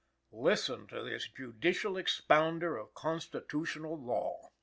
Listen 0.33 0.87
to 0.87 1.03
this 1.03 1.27
judicial 1.27 1.95
expounder 1.95 2.75
of 2.75 2.95
constitutional 2.95 4.01
law! 4.01 4.49